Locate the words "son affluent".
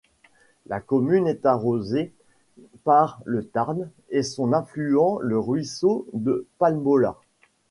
4.23-5.19